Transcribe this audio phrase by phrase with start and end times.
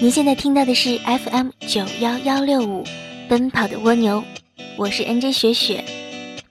[0.00, 2.84] 您现在听到的是 FM 九幺幺六五，
[3.28, 4.22] 奔跑的蜗牛，
[4.76, 5.84] 我是 NJ 雪雪。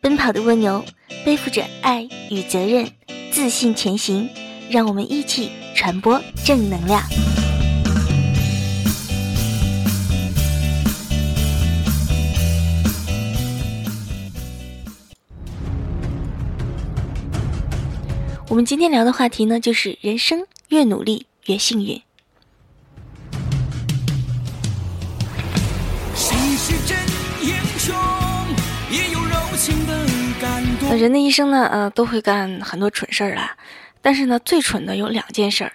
[0.02, 0.84] 奔跑的蜗牛
[1.24, 2.86] 背负着爱与责任，
[3.32, 4.30] 自信前行，
[4.70, 7.02] 让我们一起传播正能量。
[18.50, 22.02] 我们今天聊的话题呢，就是人生越努力越幸运。
[30.98, 33.56] 人的一生呢，呃，都会干很多蠢事儿啦。
[34.02, 35.74] 但是呢，最蠢的有两件事儿，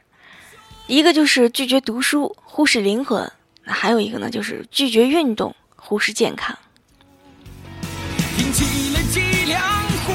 [0.87, 3.25] 一个就是拒绝读书，忽视灵魂；
[3.65, 6.57] 那还有一个呢，就是拒绝运动，忽视健康。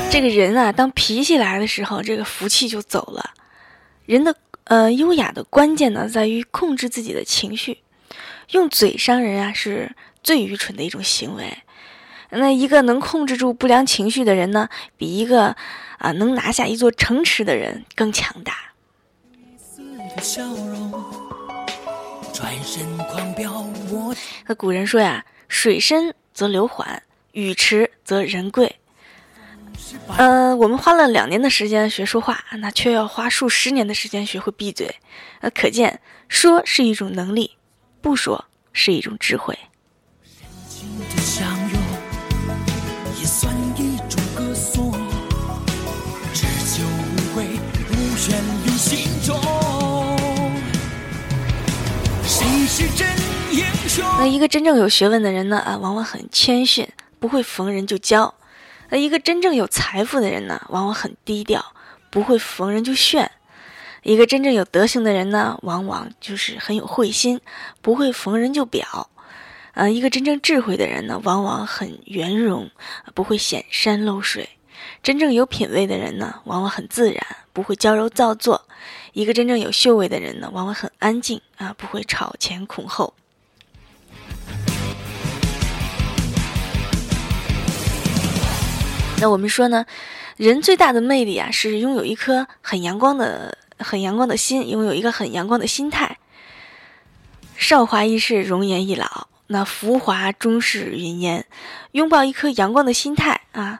[0.10, 3.32] 这个人啊，当脾气来的时候，这个福气就走了。
[4.06, 7.80] 人的呃优雅的关键呢，在于控制自己的情绪。
[8.52, 9.94] 用嘴伤人啊，是
[10.24, 11.58] 最愚蠢的一种行为。
[12.30, 15.56] 那一个能控制住不良情绪的人呢，比一个
[15.98, 18.54] 啊能拿下一座城池的人更强大。
[24.46, 28.76] 那古人说呀，水深则流缓，语迟则人贵。
[30.18, 34.96] 呃，我们花了两年的时间学说话，那却要花数十年的时间学会闭嘴。
[35.42, 37.58] 呃，可见说是一种能力，
[38.02, 39.58] 不说是一种智慧。
[48.28, 49.40] 全用心中。
[52.26, 53.08] 谁是真
[53.54, 55.58] 英雄那一个真正有学问的人呢？
[55.60, 56.86] 啊，往往很谦逊，
[57.22, 58.34] 不会逢人就教。
[58.90, 61.64] 那一个真正有财富的人呢，往往很低调，
[62.10, 63.26] 不会逢人就炫；
[64.04, 67.40] 一个真正有德行的人呢，往往就是很有慧心，
[67.82, 69.10] 不会逢人就表。
[69.72, 72.70] 啊，一个真正智慧的人呢，往往很圆融，
[73.14, 74.44] 不会显山露水；
[75.04, 78.62] 真正有品位的人呢，往往很自然，不会娇柔造作；
[79.14, 83.14] 一个真正有修为的人呢，往往很安静啊，不会吵前恐后。
[89.20, 89.86] 那我们说呢，
[90.36, 96.20] 人最大的魅力啊，是拥有一颗很阳光的、很阳光的心，拥有一个很阳光的心态。
[97.56, 101.48] 韶华易逝，容颜易老，那浮华终是云烟。
[101.94, 103.80] 拥抱一颗阳光的心态啊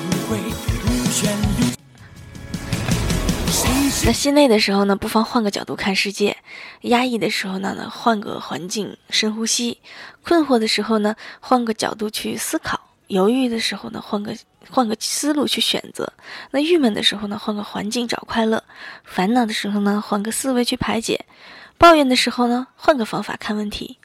[4.03, 6.33] 那心累的时候呢，不妨换个角度看世界；
[6.81, 9.77] 压抑的时候呢，换个环境深呼吸；
[10.23, 14.35] 困惑的时候呢，换个角度去思考；犹豫的时候呢，换个
[14.69, 16.05] 换个思路去选择；
[16.49, 18.59] 那郁闷的时候呢，换个环境找快乐；
[19.03, 21.19] 烦恼的时候呢，换个思维去排解；
[21.77, 23.97] 抱怨的时候呢，换个方法看问题；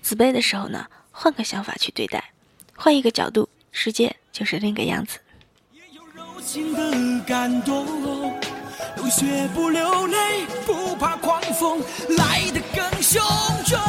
[0.00, 2.32] 自卑的时候呢，换个想法去对待。
[2.74, 5.18] 换一个角度，世界就是另一个样子。
[5.72, 8.40] 也有柔情的感动
[9.02, 11.80] 流血不流泪，不怕狂风
[12.16, 13.18] 来得更汹
[13.72, 13.80] 涌。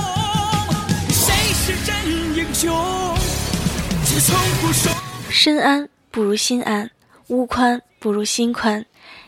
[1.10, 3.16] 谁是真英雄？
[4.04, 4.92] 只从不说。
[5.30, 6.90] 身安不如心安，
[7.28, 8.84] 屋宽不如心宽。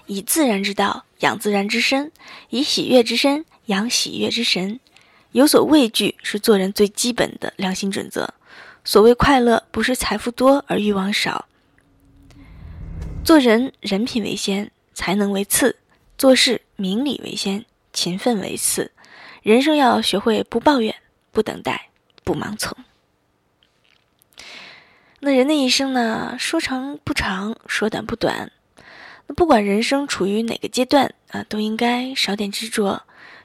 [0.08, 2.12] 以自然之道养自然之身，
[2.50, 4.80] 以喜悦之身养喜悦之神。
[5.34, 8.34] 有所畏惧是做人最基本的良心准则。
[8.84, 11.46] 所谓快乐，不是财富多而欲望少。
[13.24, 14.72] 做人人品为先。
[14.96, 15.76] 才能为次，
[16.18, 18.92] 做事明理为先，勤奋为次。
[19.44, 20.96] 人生要学会不抱怨，
[21.32, 21.90] 不等待，
[22.24, 22.76] 不盲从。
[25.20, 26.36] 那人的一生呢？
[26.40, 28.52] 说长不长，说短不短。
[29.28, 33.04] 那不管人生处于哪个阶段啊，都应该少点执着，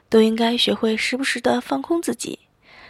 [0.09, 2.39] 都应该学会时不时的放空自己。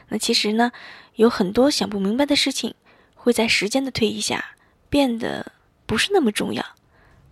[0.09, 0.71] 那其实呢，
[1.15, 2.75] 有很多想不明白的事情，
[3.15, 4.55] 会在时间的推移下
[4.89, 5.51] 变得
[5.85, 6.65] 不是那么重要，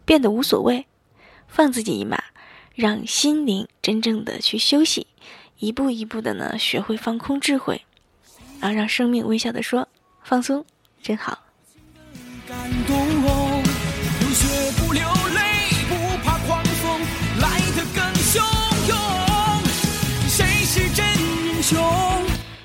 [0.05, 0.85] 变得无所谓。
[1.49, 2.23] 放自己一马，
[2.75, 5.07] 让心灵真正的去休息，
[5.57, 7.83] 一步一步的呢，学会放空智慧，
[8.59, 9.89] 然后让生命微笑的说
[10.23, 10.65] ：“放松，
[11.01, 11.39] 真好。”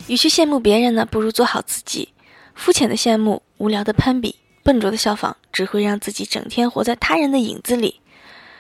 [0.07, 2.11] 与其羡慕别人呢，不如做好自己。
[2.55, 8.01] 肤浅的羡慕，无聊的攀比，笨拙的效仿，只会让自己整天活在他人的影子里。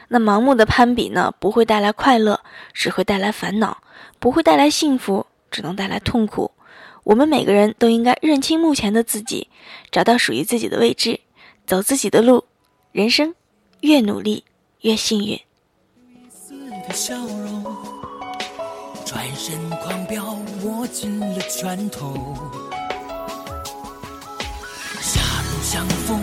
[0.08, 2.40] 那盲目的攀比呢，不会带来快乐，
[2.72, 3.78] 只会带来烦恼；
[4.18, 6.50] 不会带来幸福，只能带来痛苦。
[7.04, 9.48] 我们每个人都应该认清目前的自己，
[9.90, 11.20] 找到属于自己的位置，
[11.66, 12.44] 走自己的路。
[12.92, 13.34] 人生
[13.80, 14.44] 越努力
[14.80, 15.40] 越幸运。
[19.04, 22.34] 转身狂飙，握紧了拳头。
[25.00, 26.13] 狭路相逢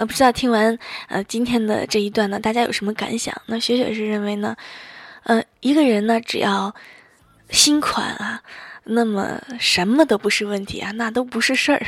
[0.00, 3.38] 呃，不知道听完呃今天的这一段呢，大家有什么感想？
[3.44, 4.56] 那雪雪是认为呢，
[5.24, 6.74] 呃，一个人呢，只要
[7.50, 8.42] 心宽啊，
[8.84, 11.86] 那么什么都不是问题啊，那都不是事儿。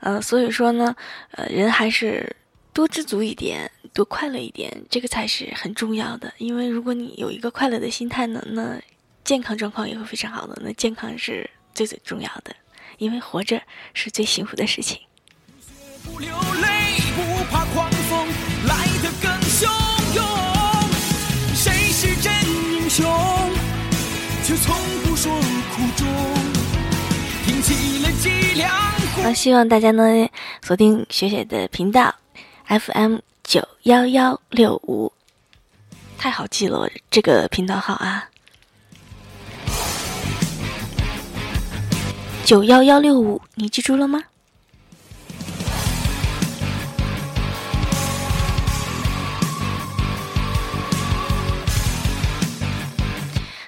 [0.00, 0.96] 呃，所以说呢，
[1.30, 2.34] 呃，人还是
[2.72, 6.34] 多知足一点，多快乐一点，这个才是很重要的。
[6.38, 8.76] 因为如果你有一个快乐的心态呢，那
[9.22, 12.52] 健康状况也会非常好的，那健康是最最重要的，
[12.98, 13.62] 因为活着
[13.94, 14.98] 是最幸福的事情。
[16.04, 16.28] 不流
[16.60, 16.75] 泪，
[24.46, 24.72] 却从
[25.02, 25.32] 不说
[25.74, 26.06] 苦衷。
[27.44, 28.70] 挺起了脊梁。
[29.24, 30.04] 那希望大家呢
[30.62, 32.14] 锁定雪雪的频道
[32.68, 35.12] ，FM 九幺幺六五，
[36.16, 38.28] 太好记了，这个频道号啊。
[42.44, 44.22] 九幺幺六五，你记住了吗？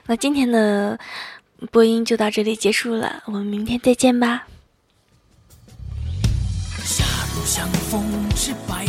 [0.08, 0.99] 那今天的
[1.70, 4.49] 播音就到这里结束了，我们明天再见吧。
[6.82, 7.05] 狭
[7.37, 8.02] 路相逢
[8.34, 8.87] 是白。